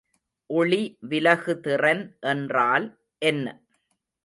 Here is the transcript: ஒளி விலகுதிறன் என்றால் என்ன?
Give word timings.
ஒளி 0.49 0.79
விலகுதிறன் 1.09 2.03
என்றால் 2.23 2.87
என்ன? 3.21 3.45